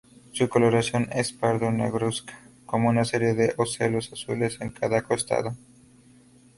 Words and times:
Su 0.31 0.49
coloración 0.49 1.09
es 1.11 1.31
pardo-negruzca, 1.31 2.33
con 2.65 2.87
una 2.87 3.05
serie 3.05 3.35
de 3.35 3.53
ocelos 3.57 4.11
azules 4.11 4.59
en 4.59 4.71
cada 4.71 5.03
costado. 5.03 5.53